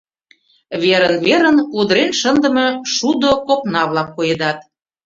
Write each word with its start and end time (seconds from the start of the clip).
Верын-верын 0.81 1.57
удырен 1.77 2.11
шындыме 2.19 2.67
шудо 2.95 3.29
копна-влак 3.47 4.09
коедат. 4.17 4.59